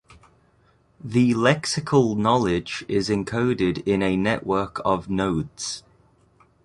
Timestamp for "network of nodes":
4.17-5.83